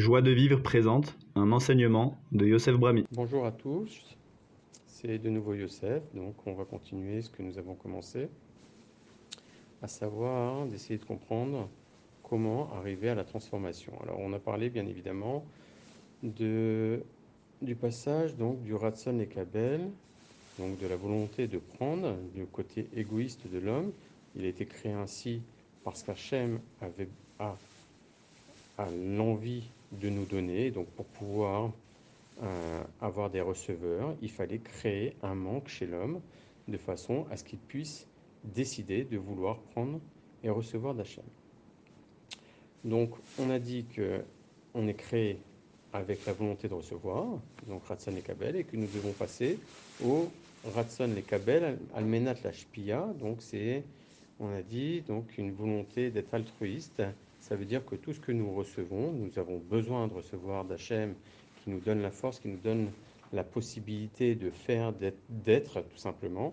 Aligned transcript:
Joie 0.00 0.22
de 0.22 0.30
vivre 0.30 0.62
présente 0.62 1.14
un 1.34 1.52
enseignement 1.52 2.16
de 2.32 2.46
Yosef 2.46 2.74
Brami. 2.74 3.04
Bonjour 3.12 3.44
à 3.44 3.52
tous, 3.52 4.16
c'est 4.86 5.18
de 5.18 5.28
nouveau 5.28 5.52
Yosef, 5.52 6.02
donc 6.14 6.36
on 6.46 6.54
va 6.54 6.64
continuer 6.64 7.20
ce 7.20 7.28
que 7.28 7.42
nous 7.42 7.58
avons 7.58 7.74
commencé, 7.74 8.30
à 9.82 9.88
savoir 9.88 10.64
d'essayer 10.64 10.98
de 10.98 11.04
comprendre 11.04 11.68
comment 12.22 12.72
arriver 12.72 13.10
à 13.10 13.14
la 13.14 13.24
transformation. 13.24 13.92
Alors 14.02 14.18
on 14.20 14.32
a 14.32 14.38
parlé 14.38 14.70
bien 14.70 14.86
évidemment 14.86 15.44
de, 16.22 17.02
du 17.60 17.74
passage 17.74 18.34
donc 18.36 18.62
du 18.62 18.72
Ratson 18.74 19.18
et 19.18 19.26
Kabel, 19.26 19.90
donc 20.58 20.78
de 20.78 20.86
la 20.86 20.96
volonté 20.96 21.46
de 21.46 21.58
prendre, 21.58 22.16
du 22.34 22.46
côté 22.46 22.86
égoïste 22.96 23.46
de 23.52 23.58
l'homme. 23.58 23.92
Il 24.34 24.46
a 24.46 24.48
été 24.48 24.64
créé 24.64 24.92
ainsi 24.92 25.42
parce 25.84 26.02
qu'Hachem 26.02 26.58
avait 26.80 27.10
a, 27.38 27.54
l'envie 28.88 29.68
de 29.92 30.08
nous 30.08 30.24
donner. 30.24 30.70
Donc 30.70 30.86
pour 30.88 31.06
pouvoir 31.06 31.72
euh, 32.42 32.82
avoir 33.00 33.30
des 33.30 33.40
receveurs, 33.40 34.14
il 34.22 34.30
fallait 34.30 34.58
créer 34.58 35.14
un 35.22 35.34
manque 35.34 35.68
chez 35.68 35.86
l'homme 35.86 36.20
de 36.68 36.76
façon 36.76 37.26
à 37.30 37.36
ce 37.36 37.44
qu'il 37.44 37.58
puisse 37.58 38.06
décider 38.44 39.04
de 39.04 39.18
vouloir 39.18 39.58
prendre 39.58 40.00
et 40.42 40.50
recevoir 40.50 40.94
d'Hachem. 40.94 41.24
Donc 42.84 43.10
on 43.38 43.50
a 43.50 43.58
dit 43.58 43.84
que 43.84 44.22
on 44.72 44.86
est 44.86 44.94
créé 44.94 45.38
avec 45.92 46.24
la 46.26 46.32
volonté 46.32 46.68
de 46.68 46.74
recevoir, 46.74 47.26
donc 47.66 47.84
Ratsan 47.84 48.16
et 48.16 48.22
Kabel, 48.22 48.56
et 48.56 48.64
que 48.64 48.76
nous 48.76 48.86
devons 48.86 49.12
passer 49.12 49.58
au 50.04 50.30
Ratson 50.74 51.10
et 51.16 51.22
Kabel, 51.22 51.78
Almenat 51.94 52.36
la 52.44 52.52
Shpia, 52.52 53.08
donc 53.18 53.38
c'est, 53.40 53.82
on 54.38 54.52
a 54.52 54.62
dit, 54.62 55.02
donc 55.02 55.36
une 55.38 55.52
volonté 55.52 56.10
d'être 56.10 56.32
altruiste. 56.34 57.02
Ça 57.40 57.56
veut 57.56 57.64
dire 57.64 57.84
que 57.84 57.96
tout 57.96 58.12
ce 58.12 58.20
que 58.20 58.32
nous 58.32 58.54
recevons, 58.54 59.12
nous 59.12 59.38
avons 59.38 59.58
besoin 59.58 60.06
de 60.08 60.14
recevoir 60.14 60.64
d'Hachem 60.64 61.14
qui 61.62 61.70
nous 61.70 61.80
donne 61.80 62.02
la 62.02 62.10
force, 62.10 62.38
qui 62.38 62.48
nous 62.48 62.58
donne 62.58 62.90
la 63.32 63.44
possibilité 63.44 64.34
de 64.34 64.50
faire, 64.50 64.92
d'être, 65.28 65.80
tout 65.80 65.96
simplement. 65.96 66.52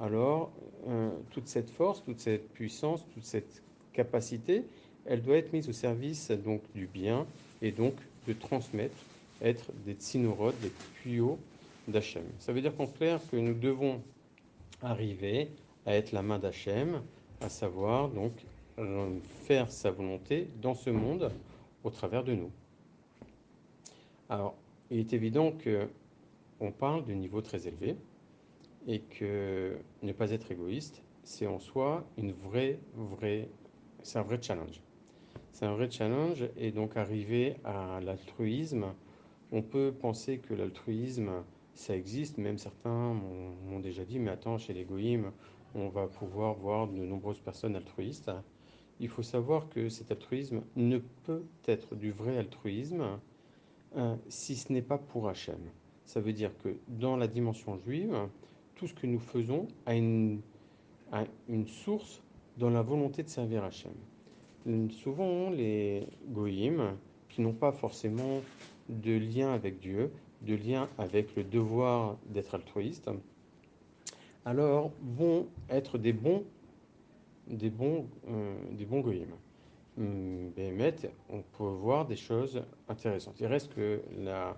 Alors, 0.00 0.52
euh, 0.86 1.10
toute 1.30 1.48
cette 1.48 1.70
force, 1.70 2.02
toute 2.04 2.20
cette 2.20 2.48
puissance, 2.50 3.04
toute 3.14 3.24
cette 3.24 3.62
capacité, 3.92 4.64
elle 5.06 5.22
doit 5.22 5.36
être 5.36 5.52
mise 5.52 5.68
au 5.68 5.72
service 5.72 6.30
donc 6.30 6.62
du 6.74 6.86
bien 6.86 7.26
et 7.62 7.72
donc 7.72 7.94
de 8.26 8.32
transmettre, 8.32 8.96
être 9.42 9.72
des 9.84 9.94
tsinorodes, 9.94 10.58
des 10.60 10.72
tuyaux 11.02 11.38
d'Hachem. 11.88 12.24
Ça 12.38 12.52
veut 12.52 12.60
dire 12.60 12.76
qu'en 12.76 12.86
clair 12.86 13.20
que 13.30 13.36
nous 13.36 13.54
devons 13.54 14.00
arriver 14.82 15.48
à 15.86 15.94
être 15.94 16.12
la 16.12 16.22
main 16.22 16.38
d'Hachem, 16.38 17.02
à 17.40 17.48
savoir 17.48 18.08
donc 18.08 18.32
faire 19.44 19.70
sa 19.70 19.90
volonté 19.90 20.48
dans 20.60 20.74
ce 20.74 20.90
monde 20.90 21.32
au 21.84 21.90
travers 21.90 22.24
de 22.24 22.34
nous. 22.34 22.50
Alors, 24.28 24.54
il 24.90 24.98
est 24.98 25.12
évident 25.12 25.52
que 25.52 25.88
on 26.60 26.72
parle 26.72 27.04
de 27.04 27.12
niveau 27.12 27.40
très 27.40 27.68
élevé 27.68 27.96
et 28.86 29.00
que 29.00 29.76
ne 30.02 30.12
pas 30.12 30.30
être 30.30 30.50
égoïste, 30.50 31.02
c'est 31.22 31.46
en 31.46 31.58
soi 31.58 32.04
une 32.16 32.32
vraie, 32.32 32.78
vraie, 32.94 33.48
c'est 34.02 34.18
un 34.18 34.22
vrai 34.22 34.38
challenge. 34.40 34.80
C'est 35.52 35.66
un 35.66 35.74
vrai 35.74 35.90
challenge 35.90 36.44
et 36.56 36.70
donc 36.70 36.96
arriver 36.96 37.56
à 37.64 38.00
l'altruisme, 38.00 38.86
on 39.50 39.62
peut 39.62 39.92
penser 39.92 40.38
que 40.38 40.54
l'altruisme, 40.54 41.30
ça 41.74 41.96
existe, 41.96 42.38
même 42.38 42.58
certains 42.58 43.14
m'ont 43.14 43.80
déjà 43.80 44.04
dit, 44.04 44.18
mais 44.18 44.30
attends, 44.30 44.58
chez 44.58 44.72
les 44.72 44.86
on 45.74 45.88
va 45.88 46.06
pouvoir 46.06 46.54
voir 46.54 46.88
de 46.88 46.98
nombreuses 46.98 47.40
personnes 47.40 47.76
altruistes. 47.76 48.30
Il 49.00 49.08
faut 49.08 49.22
savoir 49.22 49.68
que 49.68 49.88
cet 49.88 50.10
altruisme 50.10 50.62
ne 50.76 50.98
peut 51.24 51.44
être 51.66 51.94
du 51.94 52.10
vrai 52.10 52.36
altruisme 52.36 53.18
euh, 53.96 54.16
si 54.28 54.56
ce 54.56 54.72
n'est 54.72 54.82
pas 54.82 54.98
pour 54.98 55.28
Hachem. 55.28 55.60
Ça 56.04 56.20
veut 56.20 56.32
dire 56.32 56.50
que 56.62 56.76
dans 56.88 57.16
la 57.16 57.28
dimension 57.28 57.78
juive, 57.78 58.16
tout 58.74 58.86
ce 58.86 58.94
que 58.94 59.06
nous 59.06 59.18
faisons 59.18 59.68
a 59.86 59.94
une, 59.94 60.40
source 61.66 62.22
dans 62.56 62.70
la 62.70 62.82
volonté 62.82 63.22
de 63.22 63.28
servir 63.28 63.64
Hachem. 63.64 63.92
Souvent, 64.90 65.50
les 65.50 66.06
goïms, 66.28 66.96
qui 67.28 67.40
n'ont 67.40 67.52
pas 67.52 67.72
forcément 67.72 68.40
de 68.88 69.12
lien 69.12 69.52
avec 69.52 69.80
Dieu, 69.80 70.10
de 70.42 70.54
lien 70.54 70.88
avec 70.98 71.34
le 71.36 71.44
devoir 71.44 72.16
d'être 72.26 72.54
altruiste, 72.54 73.10
alors 74.44 74.90
vont 75.02 75.46
être 75.68 75.98
des 75.98 76.12
bons, 76.12 76.44
des 77.48 77.70
bons, 77.70 78.06
euh, 78.28 78.54
des 78.72 78.84
bons 78.84 79.00
goïms. 79.00 79.34
Hum, 79.98 80.52
on 81.28 81.42
peut 81.56 81.64
voir 81.64 82.06
des 82.06 82.16
choses 82.16 82.62
intéressantes. 82.88 83.40
Il 83.40 83.46
reste 83.46 83.74
que 83.74 84.00
la 84.16 84.56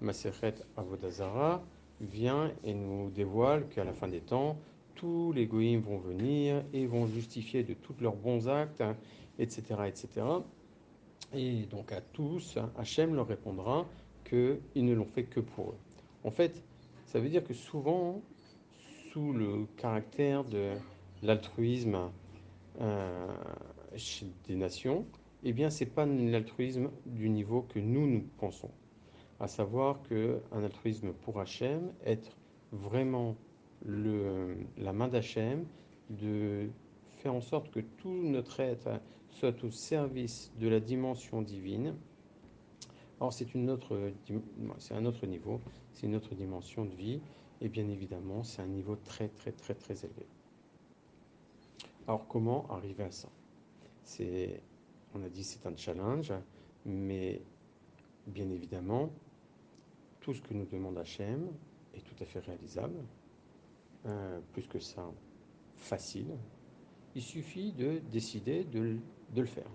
Maseret 0.00 0.54
Avodazara 0.76 1.62
vient 2.00 2.50
et 2.64 2.72
nous 2.72 3.10
dévoile 3.10 3.68
qu'à 3.68 3.84
la 3.84 3.92
fin 3.92 4.08
des 4.08 4.20
temps, 4.20 4.56
tous 4.94 5.32
les 5.32 5.46
goïms 5.46 5.80
vont 5.80 5.98
venir 5.98 6.62
et 6.72 6.86
vont 6.86 7.06
justifier 7.06 7.62
de 7.62 7.74
tous 7.74 7.94
leurs 8.00 8.16
bons 8.16 8.48
actes, 8.48 8.82
etc., 9.38 9.62
etc. 9.86 10.08
Et 11.34 11.66
donc 11.66 11.92
à 11.92 12.00
tous, 12.00 12.58
Hachem 12.76 13.14
leur 13.14 13.28
répondra 13.28 13.86
qu'ils 14.24 14.84
ne 14.84 14.94
l'ont 14.94 15.04
fait 15.04 15.24
que 15.24 15.40
pour 15.40 15.70
eux. 15.70 15.78
En 16.24 16.30
fait, 16.30 16.62
ça 17.06 17.20
veut 17.20 17.28
dire 17.28 17.44
que 17.44 17.54
souvent, 17.54 18.20
sous 19.12 19.32
le 19.32 19.66
caractère 19.76 20.44
de 20.44 20.72
l'altruisme 21.22 22.10
euh, 22.80 23.26
chez 23.96 24.26
des 24.46 24.56
nations, 24.56 25.06
eh 25.42 25.52
bien, 25.52 25.70
c'est 25.70 25.86
pas 25.86 26.06
l'altruisme 26.06 26.90
du 27.06 27.28
niveau 27.28 27.62
que 27.62 27.78
nous, 27.78 28.06
nous 28.06 28.24
pensons. 28.38 28.70
À 29.38 29.48
savoir 29.48 30.02
qu'un 30.02 30.62
altruisme 30.62 31.12
pour 31.12 31.40
Hachem, 31.40 31.92
être 32.04 32.36
vraiment 32.72 33.36
la 33.86 34.92
main 34.92 35.08
d'Hachem, 35.08 35.64
de 36.10 36.68
faire 37.18 37.34
en 37.34 37.40
sorte 37.40 37.70
que 37.70 37.80
tout 37.80 38.22
notre 38.22 38.60
être 38.60 39.00
soit 39.30 39.64
au 39.64 39.70
service 39.70 40.52
de 40.60 40.68
la 40.68 40.80
dimension 40.80 41.40
divine, 41.40 41.94
Or, 43.22 43.34
c'est 43.34 43.54
un 43.54 43.68
autre 43.68 45.26
niveau, 45.26 45.60
c'est 45.92 46.06
une 46.06 46.14
autre 46.16 46.34
dimension 46.34 46.86
de 46.86 46.94
vie, 46.94 47.20
et 47.60 47.68
bien 47.68 47.86
évidemment, 47.86 48.42
c'est 48.42 48.62
un 48.62 48.66
niveau 48.66 48.96
très, 48.96 49.28
très, 49.28 49.52
très, 49.52 49.74
très 49.74 49.94
élevé. 50.04 50.26
Alors, 52.06 52.26
comment 52.28 52.68
arriver 52.70 53.04
à 53.04 53.10
ça? 53.10 53.28
On 55.14 55.22
a 55.22 55.28
dit, 55.28 55.44
c'est 55.44 55.66
un 55.66 55.76
challenge, 55.76 56.32
mais 56.84 57.40
bien 58.26 58.48
évidemment, 58.50 59.10
tout 60.20 60.34
ce 60.34 60.40
que 60.40 60.54
nous 60.54 60.66
demande 60.66 60.98
Hachem 60.98 61.50
est 61.94 62.00
tout 62.00 62.22
à 62.22 62.24
fait 62.24 62.40
réalisable. 62.40 62.96
Euh, 64.06 64.40
plus 64.52 64.66
que 64.66 64.78
ça, 64.78 65.04
facile. 65.76 66.36
Il 67.14 67.22
suffit 67.22 67.72
de 67.72 67.98
décider 68.10 68.64
de 68.64 68.98
le 69.36 69.46
faire. 69.46 69.70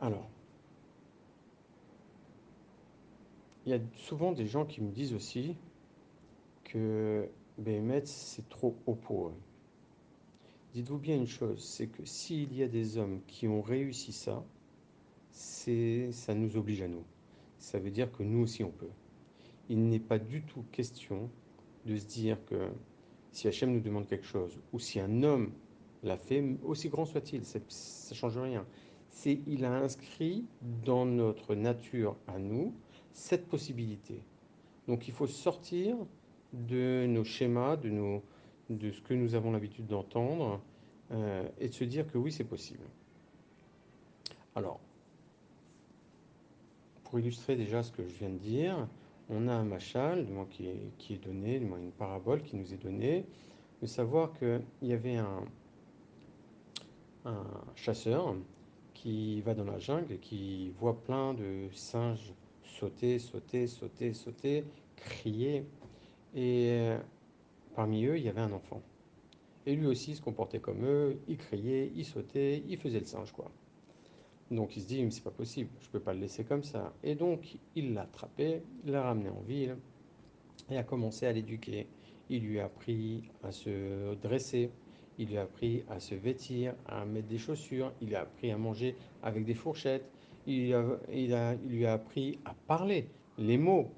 Alors, 0.00 0.28
il 3.66 3.72
y 3.72 3.74
a 3.74 3.80
souvent 3.94 4.32
des 4.32 4.46
gens 4.46 4.64
qui 4.64 4.80
me 4.80 4.90
disent 4.90 5.12
aussi 5.12 5.54
que 6.64 7.28
BMS, 7.60 8.02
c'est 8.04 8.48
trop 8.48 8.76
haut 8.86 8.94
pour 8.94 9.28
eux. 9.28 9.34
Dites-vous 10.74 10.98
bien 10.98 11.16
une 11.16 11.26
chose, 11.26 11.62
c'est 11.62 11.88
que 11.88 12.04
s'il 12.04 12.54
y 12.54 12.62
a 12.62 12.68
des 12.68 12.96
hommes 12.96 13.20
qui 13.26 13.48
ont 13.48 13.60
réussi 13.62 14.12
ça, 14.12 14.44
c'est 15.30 16.10
ça 16.12 16.34
nous 16.34 16.56
oblige 16.56 16.82
à 16.82 16.88
nous. 16.88 17.04
Ça 17.58 17.78
veut 17.78 17.90
dire 17.90 18.10
que 18.10 18.22
nous 18.22 18.42
aussi 18.42 18.64
on 18.64 18.70
peut. 18.70 18.90
Il 19.68 19.88
n'est 19.88 20.00
pas 20.00 20.18
du 20.18 20.42
tout 20.42 20.64
question 20.72 21.28
de 21.86 21.96
se 21.96 22.06
dire 22.06 22.44
que 22.46 22.70
si 23.32 23.48
Hachem 23.48 23.72
nous 23.72 23.80
demande 23.80 24.06
quelque 24.06 24.26
chose, 24.26 24.58
ou 24.72 24.78
si 24.78 24.98
un 25.00 25.22
homme 25.22 25.52
l'a 26.02 26.16
fait, 26.16 26.44
aussi 26.64 26.88
grand 26.88 27.04
soit-il, 27.04 27.44
ça 27.44 27.58
ne 27.58 28.14
change 28.14 28.38
rien 28.38 28.64
c'est 29.10 29.40
il 29.46 29.64
a 29.64 29.72
inscrit 29.72 30.44
dans 30.84 31.04
notre 31.04 31.54
nature 31.54 32.16
à 32.26 32.38
nous 32.38 32.72
cette 33.12 33.48
possibilité. 33.48 34.22
Donc 34.88 35.08
il 35.08 35.14
faut 35.14 35.26
sortir 35.26 35.96
de 36.52 37.06
nos 37.06 37.24
schémas, 37.24 37.76
de, 37.76 38.20
ce 38.70 39.00
que 39.02 39.14
nous 39.14 39.34
avons 39.34 39.52
l'habitude 39.52 39.86
d'entendre, 39.86 40.60
euh, 41.12 41.48
et 41.58 41.68
de 41.68 41.74
se 41.74 41.84
dire 41.84 42.06
que 42.10 42.18
oui, 42.18 42.32
c'est 42.32 42.44
possible. 42.44 42.84
Alors, 44.54 44.80
pour 47.04 47.18
illustrer 47.18 47.56
déjà 47.56 47.82
ce 47.82 47.92
que 47.92 48.06
je 48.06 48.14
viens 48.14 48.30
de 48.30 48.38
dire, 48.38 48.88
on 49.28 49.48
a 49.48 49.52
un 49.52 49.64
machal 49.64 50.26
qui, 50.50 50.66
est, 50.66 50.92
qui 50.98 51.14
est 51.14 51.24
donné, 51.24 51.56
une 51.56 51.92
parabole 51.92 52.42
qui 52.42 52.56
nous 52.56 52.72
est 52.72 52.82
donnée, 52.82 53.24
de 53.80 53.86
savoir 53.86 54.32
qu'il 54.38 54.62
y 54.82 54.92
avait 54.92 55.16
un, 55.16 55.44
un 57.24 57.44
chasseur 57.74 58.34
qui 58.94 59.40
va 59.42 59.54
dans 59.54 59.64
la 59.64 59.78
jungle 59.78 60.12
et 60.12 60.18
qui 60.18 60.70
voit 60.78 61.00
plein 61.00 61.32
de 61.34 61.68
singes 61.72 62.34
sauter, 62.64 63.18
sauter, 63.18 63.66
sauter, 63.66 64.14
sauter, 64.14 64.64
crier. 64.96 65.64
Et 66.34 66.68
euh, 66.70 66.98
parmi 67.74 68.04
eux, 68.04 68.18
il 68.18 68.24
y 68.24 68.28
avait 68.28 68.40
un 68.40 68.52
enfant. 68.52 68.82
Et 69.66 69.74
lui 69.74 69.86
aussi 69.86 70.14
se 70.14 70.22
comportait 70.22 70.60
comme 70.60 70.84
eux, 70.84 71.18
il 71.28 71.36
criait, 71.36 71.92
il 71.94 72.04
sautait, 72.04 72.62
il 72.68 72.78
faisait 72.78 73.00
le 73.00 73.04
singe, 73.04 73.32
quoi. 73.32 73.50
Donc 74.50 74.76
il 74.76 74.82
se 74.82 74.88
dit, 74.88 75.02
mais 75.04 75.10
c'est 75.10 75.22
pas 75.22 75.30
possible, 75.30 75.70
je 75.80 75.88
peux 75.90 76.00
pas 76.00 76.12
le 76.12 76.20
laisser 76.20 76.44
comme 76.44 76.64
ça. 76.64 76.92
Et 77.04 77.14
donc 77.14 77.56
il 77.76 77.94
l'a 77.94 78.02
attrapé, 78.02 78.62
l'a 78.84 79.02
ramené 79.02 79.28
en 79.28 79.40
ville 79.42 79.76
et 80.70 80.76
a 80.76 80.82
commencé 80.82 81.26
à 81.26 81.32
l'éduquer. 81.32 81.86
Il 82.30 82.42
lui 82.42 82.58
a 82.58 82.64
appris 82.64 83.22
à 83.44 83.52
se 83.52 84.14
dresser, 84.16 84.70
il 85.18 85.28
lui 85.28 85.36
a 85.36 85.42
appris 85.42 85.84
à 85.88 86.00
se 86.00 86.14
vêtir, 86.14 86.74
à 86.86 87.04
mettre 87.04 87.28
des 87.28 87.38
chaussures, 87.38 87.92
il 88.00 88.08
lui 88.08 88.16
a 88.16 88.22
appris 88.22 88.50
à 88.50 88.58
manger 88.58 88.96
avec 89.22 89.44
des 89.44 89.54
fourchettes, 89.54 90.10
il, 90.46 90.74
il, 91.12 91.58
il 91.64 91.70
lui 91.70 91.86
a 91.86 91.92
appris 91.92 92.38
à 92.44 92.54
parler, 92.66 93.08
les 93.38 93.58
mots, 93.58 93.92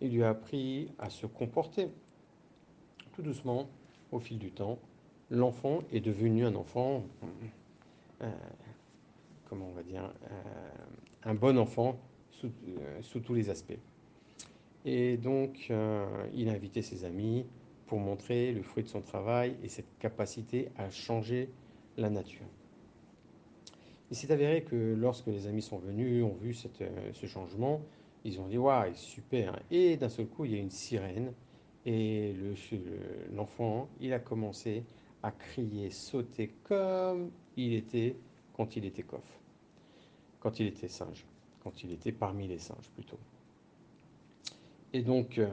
il 0.00 0.12
lui 0.12 0.22
a 0.22 0.30
appris 0.30 0.90
à 0.98 1.10
se 1.10 1.26
comporter. 1.26 1.88
Tout 3.12 3.22
doucement, 3.22 3.68
au 4.12 4.20
fil 4.20 4.38
du 4.38 4.50
temps, 4.50 4.78
l'enfant 5.30 5.82
est 5.92 6.00
devenu 6.00 6.44
un 6.44 6.54
enfant, 6.54 7.04
euh, 8.22 8.30
comment 9.48 9.68
on 9.68 9.74
va 9.74 9.82
dire, 9.82 10.12
euh, 10.30 10.70
un 11.24 11.34
bon 11.34 11.58
enfant 11.58 11.98
sous, 12.30 12.50
euh, 12.68 13.02
sous, 13.02 13.20
tous 13.20 13.34
les 13.34 13.50
aspects. 13.50 13.78
Et 14.84 15.16
donc, 15.16 15.70
il 16.32 16.48
a 16.48 16.52
invité 16.52 16.80
ses 16.80 17.04
amis 17.04 17.44
pour 17.86 17.98
montrer 17.98 18.52
le 18.52 18.62
fruit 18.62 18.84
de 18.84 18.88
son 18.88 19.02
travail 19.02 19.56
et 19.62 19.68
cette 19.68 19.98
capacité 19.98 20.68
à 20.78 20.88
changer 20.88 21.50
la 21.98 22.08
nature. 22.08 22.46
Il 24.10 24.16
s'est 24.16 24.32
avéré 24.32 24.62
que 24.62 24.94
lorsque 24.96 25.26
les 25.26 25.46
amis 25.46 25.60
sont 25.60 25.78
venus, 25.78 26.24
ont 26.24 26.36
vu 26.40 26.54
ce 26.54 27.26
changement, 27.26 27.82
ils 28.24 28.40
ont 28.40 28.48
dit 28.48 28.58
Waouh, 28.58 28.94
super. 28.94 29.60
Et 29.70 29.96
d'un 29.96 30.08
seul 30.08 30.26
coup, 30.26 30.44
il 30.44 30.52
y 30.52 30.56
a 30.56 30.58
une 30.58 30.70
sirène, 30.70 31.32
et 31.86 32.34
l'enfant, 33.32 33.88
le, 34.00 34.06
il 34.06 34.12
a 34.12 34.18
commencé 34.18 34.84
à 35.22 35.30
crier, 35.30 35.90
sauter 35.90 36.54
comme 36.64 37.30
il 37.56 37.74
était 37.74 38.16
quand 38.54 38.76
il 38.76 38.84
était 38.84 39.02
coffre, 39.02 39.40
quand 40.40 40.60
il 40.60 40.66
était 40.66 40.88
singe, 40.88 41.24
quand 41.62 41.82
il 41.82 41.92
était 41.92 42.12
parmi 42.12 42.46
les 42.48 42.58
singes 42.58 42.90
plutôt. 42.94 43.18
Et 44.92 45.02
donc, 45.02 45.38
euh, 45.38 45.48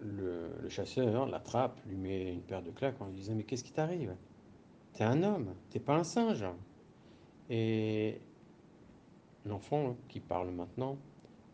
le, 0.00 0.50
le, 0.62 0.68
chasseur 0.68 1.26
l'attrape, 1.26 1.80
lui 1.86 1.96
met 1.96 2.32
une 2.32 2.42
paire 2.42 2.62
de 2.62 2.70
claques 2.70 3.00
en 3.00 3.06
lui 3.06 3.14
disant 3.14 3.34
Mais 3.34 3.44
qu'est-ce 3.44 3.64
qui 3.64 3.72
t'arrive? 3.72 4.14
T'es 4.92 5.04
un 5.04 5.22
homme, 5.22 5.54
t'es 5.70 5.80
pas 5.80 5.94
un 5.94 6.04
singe. 6.04 6.44
Et 7.48 8.18
l'enfant 9.44 9.96
qui 10.08 10.20
parle 10.20 10.50
maintenant 10.50 10.96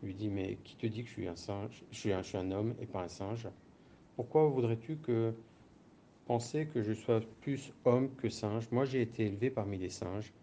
lui 0.03 0.13
dit 0.15 0.29
Mais 0.29 0.57
qui 0.63 0.75
te 0.77 0.85
dit 0.85 1.01
que 1.03 1.07
je 1.09 1.13
suis 1.13 1.27
un 1.27 1.35
singe 1.35 1.83
je 1.91 1.97
suis 1.97 2.13
un, 2.13 2.21
je 2.21 2.27
suis 2.29 2.37
un 2.37 2.51
homme 2.51 2.75
et 2.79 2.85
pas 2.85 3.03
un 3.03 3.07
singe? 3.07 3.47
Pourquoi 4.15 4.47
voudrais-tu 4.49 4.97
que 4.97 5.33
penser 6.25 6.67
que 6.67 6.81
je 6.83 6.93
sois 6.93 7.21
plus 7.41 7.73
homme 7.85 8.15
que 8.15 8.29
singe? 8.29 8.69
Moi, 8.71 8.85
j'ai 8.85 9.01
été 9.01 9.25
élevé 9.25 9.49
parmi 9.51 9.77
les 9.77 9.89
singes, 9.89 10.33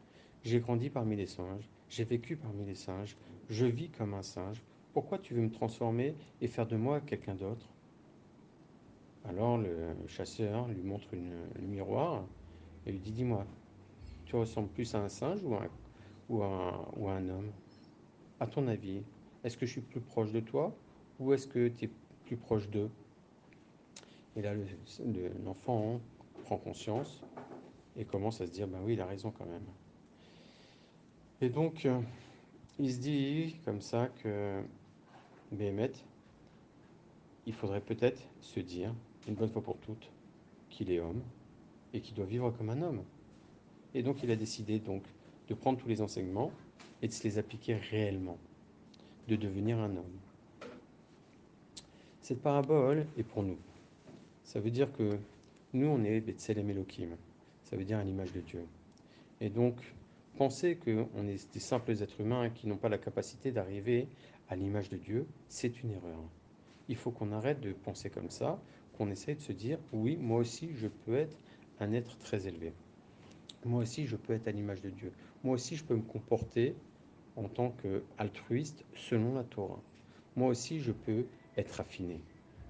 j'ai 0.42 0.60
grandi 0.60 0.90
parmi 0.90 1.16
les 1.16 1.26
singes, 1.26 1.70
j'ai 1.88 2.04
vécu 2.04 2.36
parmi 2.36 2.64
les 2.64 2.74
singes, 2.74 3.16
je 3.48 3.66
vis 3.66 3.90
comme 3.90 4.14
un 4.14 4.22
singe. 4.22 4.64
Pourquoi 4.92 5.18
tu 5.18 5.34
veux 5.34 5.42
me 5.42 5.50
transformer 5.50 6.16
et 6.40 6.48
faire 6.48 6.66
de 6.66 6.76
moi 6.76 7.00
quelqu'un 7.00 7.34
d'autre? 7.34 7.68
Alors 9.24 9.56
le 9.58 9.94
chasseur 10.06 10.68
lui 10.68 10.82
montre 10.82 11.14
une, 11.14 11.48
le 11.54 11.66
miroir 11.66 12.28
et 12.86 12.92
lui 12.92 13.00
dit 13.00 13.12
Dis-moi, 13.12 13.46
tu 14.24 14.36
ressembles 14.36 14.70
plus 14.70 14.94
à 14.94 15.00
un 15.00 15.08
singe 15.08 15.42
ou 15.44 15.54
à 15.54 15.68
ou 16.28 16.42
ou 16.42 17.08
à 17.08 17.12
un 17.14 17.28
homme? 17.28 17.52
À 18.40 18.46
ton 18.46 18.66
avis, 18.68 19.04
est-ce 19.44 19.56
que 19.56 19.66
je 19.66 19.72
suis 19.72 19.80
plus 19.80 20.00
proche 20.00 20.32
de 20.32 20.40
toi 20.40 20.74
ou 21.18 21.32
est-ce 21.32 21.46
que 21.46 21.68
tu 21.68 21.86
es 21.86 21.90
plus 22.26 22.36
proche 22.36 22.68
d'eux? 22.68 22.90
Et 24.36 24.42
là, 24.42 24.52
l'enfant 25.44 25.94
le, 25.94 26.42
prend 26.44 26.56
conscience 26.56 27.22
et 27.96 28.04
commence 28.04 28.40
à 28.40 28.46
se 28.46 28.52
dire 28.52 28.68
Ben 28.68 28.80
oui, 28.84 28.94
il 28.94 29.00
a 29.00 29.06
raison 29.06 29.30
quand 29.30 29.46
même. 29.46 29.64
Et 31.40 31.48
donc, 31.48 31.84
euh, 31.86 32.00
il 32.78 32.92
se 32.92 32.98
dit 32.98 33.56
comme 33.64 33.80
ça 33.80 34.08
que 34.22 34.62
Béhémet, 35.52 35.92
il 37.46 37.52
faudrait 37.52 37.80
peut-être 37.80 38.22
se 38.40 38.60
dire, 38.60 38.94
une 39.26 39.34
bonne 39.34 39.50
fois 39.50 39.62
pour 39.62 39.78
toutes, 39.78 40.10
qu'il 40.68 40.90
est 40.90 41.00
homme 41.00 41.22
et 41.92 42.00
qu'il 42.00 42.14
doit 42.14 42.26
vivre 42.26 42.50
comme 42.50 42.70
un 42.70 42.80
homme. 42.82 43.02
Et 43.94 44.02
donc 44.02 44.22
il 44.22 44.30
a 44.30 44.36
décidé 44.36 44.78
donc 44.78 45.02
de 45.48 45.54
prendre 45.54 45.78
tous 45.78 45.88
les 45.88 46.00
enseignements 46.00 46.52
et 47.02 47.08
de 47.08 47.12
se 47.12 47.24
les 47.24 47.38
appliquer 47.38 47.74
réellement, 47.74 48.38
de 49.30 49.36
devenir 49.36 49.78
un 49.78 49.96
homme. 49.96 50.18
Cette 52.20 52.42
parabole 52.42 53.06
est 53.16 53.22
pour 53.22 53.44
nous. 53.44 53.58
Ça 54.42 54.58
veut 54.58 54.72
dire 54.72 54.92
que 54.92 55.18
nous, 55.72 55.86
on 55.86 56.02
est 56.02 56.20
Betselem 56.20 56.68
Elohim. 56.68 57.10
Ça 57.62 57.76
veut 57.76 57.84
dire 57.84 57.98
à 57.98 58.02
l'image 58.02 58.32
de 58.32 58.40
Dieu. 58.40 58.66
Et 59.40 59.48
donc, 59.48 59.76
penser 60.36 60.76
qu'on 60.76 61.28
est 61.28 61.52
des 61.52 61.60
simples 61.60 61.92
êtres 61.92 62.20
humains 62.20 62.50
qui 62.50 62.66
n'ont 62.66 62.76
pas 62.76 62.88
la 62.88 62.98
capacité 62.98 63.52
d'arriver 63.52 64.08
à 64.48 64.56
l'image 64.56 64.88
de 64.88 64.96
Dieu, 64.96 65.26
c'est 65.46 65.80
une 65.84 65.92
erreur. 65.92 66.24
Il 66.88 66.96
faut 66.96 67.12
qu'on 67.12 67.30
arrête 67.30 67.60
de 67.60 67.72
penser 67.72 68.10
comme 68.10 68.30
ça, 68.30 68.60
qu'on 68.98 69.12
essaye 69.12 69.36
de 69.36 69.40
se 69.40 69.52
dire, 69.52 69.78
oui, 69.92 70.16
moi 70.16 70.40
aussi, 70.40 70.70
je 70.74 70.88
peux 70.88 71.14
être 71.14 71.38
un 71.78 71.92
être 71.92 72.18
très 72.18 72.48
élevé. 72.48 72.72
Moi 73.64 73.82
aussi, 73.82 74.06
je 74.06 74.16
peux 74.16 74.32
être 74.32 74.48
à 74.48 74.50
l'image 74.50 74.82
de 74.82 74.90
Dieu. 74.90 75.12
Moi 75.44 75.54
aussi, 75.54 75.76
je 75.76 75.84
peux 75.84 75.94
me 75.94 76.02
comporter 76.02 76.74
en 77.40 77.48
tant 77.48 77.70
qu'altruiste 77.82 78.84
selon 78.94 79.34
la 79.34 79.44
Torah. 79.44 79.80
Moi 80.36 80.48
aussi, 80.48 80.80
je 80.80 80.92
peux 80.92 81.24
être 81.56 81.72
raffiné. 81.72 82.20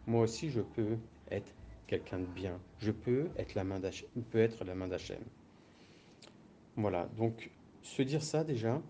Moi 0.06 0.22
aussi, 0.22 0.50
je 0.50 0.61
peux 0.61 0.96
être 1.31 1.52
quelqu'un 1.87 2.20
de 2.20 2.26
bien. 2.26 2.58
Je 2.78 2.93
peux 2.93 3.28
être 3.37 3.55
la 3.55 3.64
main 3.64 3.81
peut 4.31 4.38
être 4.38 4.64
la 4.64 4.75
main 4.75 4.88
d'Hachem. 4.88 5.22
Voilà, 6.76 7.08
donc 7.17 7.50
se 7.82 8.02
dire 8.02 8.22
ça 8.22 8.44
déjà, 8.44 8.81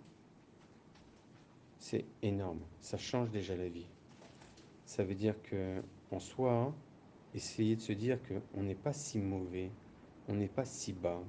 c'est 1.78 2.04
énorme. 2.22 2.60
Ça 2.80 2.98
change 2.98 3.30
déjà 3.30 3.56
la 3.56 3.68
vie. 3.68 3.86
Ça 4.84 5.02
veut 5.02 5.14
dire 5.14 5.40
que 5.42 5.82
en 6.10 6.18
soi, 6.18 6.74
essayer 7.34 7.76
de 7.76 7.80
se 7.80 7.92
dire 7.92 8.18
qu'on 8.22 8.62
n'est 8.62 8.74
pas 8.74 8.92
si 8.92 9.18
mauvais, 9.18 9.70
on 10.28 10.34
n'est 10.34 10.48
pas 10.48 10.64
si 10.64 10.92
bas, 10.92 11.22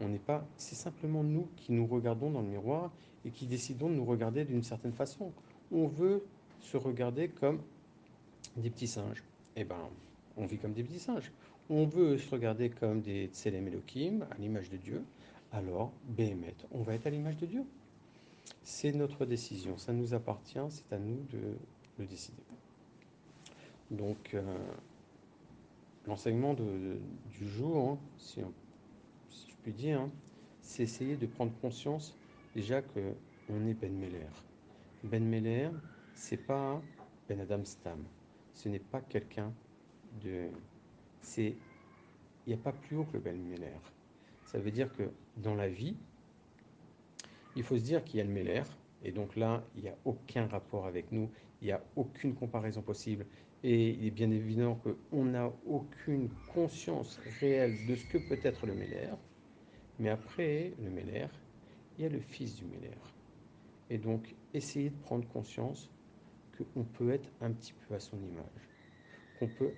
on 0.00 0.08
n'est 0.08 0.18
pas. 0.18 0.46
C'est 0.56 0.74
simplement 0.74 1.22
nous 1.22 1.48
qui 1.56 1.72
nous 1.72 1.86
regardons 1.86 2.30
dans 2.30 2.40
le 2.40 2.48
miroir 2.48 2.90
et 3.24 3.30
qui 3.30 3.46
décidons 3.46 3.88
de 3.88 3.94
nous 3.94 4.04
regarder 4.04 4.44
d'une 4.44 4.62
certaine 4.62 4.92
façon. 4.92 5.32
On 5.72 5.86
veut 5.86 6.24
se 6.60 6.76
regarder 6.76 7.28
comme 7.28 7.60
des 8.56 8.70
petits 8.70 8.88
singes. 8.88 9.22
Eh 9.56 9.64
ben, 9.64 9.88
on 10.36 10.46
vit 10.46 10.58
comme 10.58 10.72
des 10.72 10.82
petits 10.82 10.98
singes. 10.98 11.30
On 11.68 11.86
veut 11.86 12.18
se 12.18 12.30
regarder 12.30 12.70
comme 12.70 13.00
des 13.00 13.28
Tselem 13.28 13.68
Elohim, 13.68 14.26
à 14.30 14.38
l'image 14.38 14.70
de 14.70 14.76
Dieu. 14.76 15.04
Alors, 15.52 15.92
Béhémet, 16.08 16.54
on 16.72 16.82
va 16.82 16.94
être 16.94 17.06
à 17.06 17.10
l'image 17.10 17.36
de 17.36 17.46
Dieu. 17.46 17.64
C'est 18.62 18.92
notre 18.92 19.24
décision, 19.26 19.78
ça 19.78 19.92
nous 19.92 20.14
appartient, 20.14 20.58
c'est 20.70 20.92
à 20.92 20.98
nous 20.98 21.22
de 21.32 21.56
le 21.98 22.06
décider. 22.06 22.42
Donc, 23.90 24.34
euh, 24.34 24.42
l'enseignement 26.06 26.54
du 26.54 27.48
jour, 27.48 27.90
hein, 27.90 27.98
si, 28.18 28.42
on, 28.42 28.52
puis 29.62 29.72
dire, 29.72 30.00
hein, 30.00 30.10
c'est 30.60 30.82
essayer 30.82 31.16
de 31.16 31.26
prendre 31.26 31.52
conscience 31.60 32.16
déjà 32.54 32.82
que 32.82 33.14
on 33.48 33.66
est 33.66 33.74
Ben 33.74 33.92
Meller. 33.92 34.30
Ben 35.02 35.24
Meller, 35.24 35.70
c'est 36.14 36.36
pas 36.36 36.80
Ben 37.28 37.40
Adam 37.40 37.64
Stam. 37.64 38.04
Ce 38.54 38.68
n'est 38.68 38.78
pas 38.78 39.00
quelqu'un 39.00 39.52
de. 40.22 40.48
C'est. 41.20 41.54
Il 42.46 42.54
n'y 42.54 42.54
a 42.54 42.62
pas 42.62 42.72
plus 42.72 42.96
haut 42.96 43.04
que 43.04 43.18
Ben 43.18 43.36
Meller. 43.36 43.80
Ça 44.46 44.58
veut 44.58 44.70
dire 44.70 44.92
que 44.92 45.10
dans 45.36 45.54
la 45.54 45.68
vie, 45.68 45.96
il 47.56 47.62
faut 47.62 47.76
se 47.76 47.82
dire 47.82 48.04
qu'il 48.04 48.18
y 48.18 48.20
a 48.20 48.24
le 48.24 48.30
Meller, 48.30 48.62
et 49.04 49.12
donc 49.12 49.36
là, 49.36 49.62
il 49.76 49.82
n'y 49.82 49.88
a 49.88 49.96
aucun 50.04 50.46
rapport 50.46 50.86
avec 50.86 51.12
nous, 51.12 51.30
il 51.60 51.66
n'y 51.66 51.72
a 51.72 51.82
aucune 51.96 52.34
comparaison 52.34 52.82
possible, 52.82 53.26
et 53.62 53.90
il 53.90 54.06
est 54.06 54.10
bien 54.10 54.30
évident 54.30 54.80
qu'on 55.10 55.24
n'a 55.24 55.52
aucune 55.66 56.30
conscience 56.52 57.20
réelle 57.40 57.76
de 57.86 57.94
ce 57.94 58.06
que 58.06 58.18
peut 58.18 58.38
être 58.42 58.66
le 58.66 58.74
Meller. 58.74 59.10
Mais 60.00 60.08
après 60.08 60.72
le 60.82 60.90
Meller, 60.90 61.28
il 61.98 62.04
y 62.04 62.06
a 62.06 62.08
le 62.08 62.20
fils 62.20 62.56
du 62.56 62.64
Meller. 62.64 62.96
Et 63.90 63.98
donc, 63.98 64.34
essayer 64.54 64.88
de 64.88 64.96
prendre 64.96 65.28
conscience 65.28 65.90
qu'on 66.56 66.84
peut 66.84 67.10
être 67.10 67.28
un 67.42 67.52
petit 67.52 67.74
peu 67.74 67.94
à 67.94 68.00
son 68.00 68.16
image, 68.16 68.68
qu'on 69.38 69.48
peut 69.48 69.72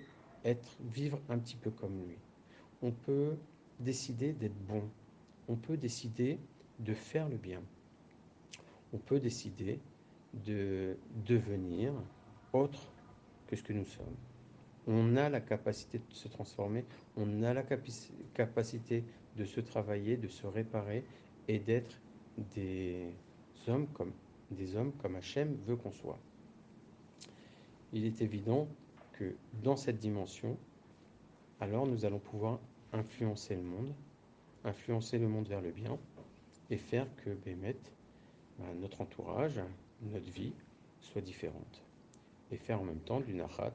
être, 0.45 0.77
vivre 0.93 1.19
un 1.27 1.37
petit 1.39 1.57
peu 1.57 1.71
comme 1.71 2.07
lui. 2.07 2.15
On 2.81 2.91
peut 2.91 3.35
décider 3.81 4.31
d'être 4.31 4.57
bon. 4.65 4.83
On 5.49 5.57
peut 5.57 5.75
décider 5.75 6.39
de 6.79 6.93
faire 6.93 7.27
le 7.27 7.35
bien. 7.35 7.61
On 8.93 8.99
peut 8.99 9.19
décider 9.19 9.81
de 10.45 10.97
devenir 11.25 11.91
autre 12.53 12.93
que 13.47 13.57
ce 13.57 13.63
que 13.63 13.73
nous 13.73 13.85
sommes. 13.85 14.15
On 14.87 15.15
a 15.15 15.29
la 15.29 15.39
capacité 15.39 15.97
de 15.97 16.13
se 16.13 16.27
transformer, 16.27 16.85
on 17.15 17.43
a 17.43 17.53
la 17.53 17.63
capacité 17.63 19.03
de 19.37 19.45
se 19.45 19.61
travailler, 19.61 20.17
de 20.17 20.27
se 20.27 20.45
réparer 20.45 21.05
et 21.47 21.59
d'être 21.59 21.99
des 22.37 23.07
hommes 23.67 23.87
comme 23.93 24.11
des 24.51 24.75
Hachem 25.15 25.55
veut 25.65 25.75
qu'on 25.75 25.91
soit. 25.91 26.19
Il 27.91 28.05
est 28.05 28.21
évident 28.21 28.67
que 29.13 29.35
dans 29.63 29.75
cette 29.75 29.99
dimension, 29.99 30.57
alors 31.59 31.87
nous 31.87 32.05
allons 32.05 32.19
pouvoir 32.19 32.59
influencer 32.91 33.55
le 33.55 33.61
monde, 33.61 33.93
influencer 34.63 35.17
le 35.17 35.27
monde 35.27 35.47
vers 35.47 35.61
le 35.61 35.71
bien 35.71 35.97
et 36.69 36.77
faire 36.77 37.07
que 37.23 37.29
Bémet 37.31 37.77
ben, 38.59 38.65
notre 38.79 39.01
entourage, 39.01 39.59
notre 40.01 40.29
vie 40.31 40.53
soit 41.01 41.21
différente. 41.21 41.83
Et 42.51 42.57
faire 42.57 42.81
en 42.81 42.83
même 42.83 42.99
temps 42.99 43.19
du 43.19 43.33
nachat, 43.33 43.73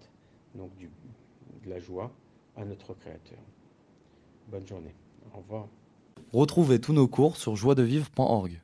donc 0.59 0.75
du, 0.77 0.91
de 1.65 1.71
la 1.71 1.79
joie 1.79 2.13
à 2.57 2.65
notre 2.65 2.93
Créateur. 2.93 3.39
Bonne 4.51 4.67
journée. 4.67 4.95
Au 5.33 5.39
revoir. 5.39 5.69
Retrouvez 6.33 6.81
tous 6.81 6.93
nos 6.93 7.09
cours 7.09 7.37
sur 7.37 7.57
joiedevivre.org. 7.57 8.61